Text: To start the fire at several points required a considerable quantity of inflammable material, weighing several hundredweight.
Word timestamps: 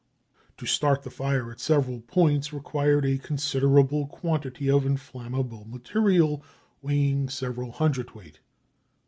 To 0.57 0.65
start 0.65 1.03
the 1.03 1.11
fire 1.11 1.51
at 1.51 1.59
several 1.59 1.99
points 2.01 2.51
required 2.51 3.05
a 3.05 3.19
considerable 3.19 4.07
quantity 4.07 4.67
of 4.67 4.83
inflammable 4.83 5.65
material, 5.65 6.43
weighing 6.81 7.29
several 7.29 7.73
hundredweight. 7.73 8.39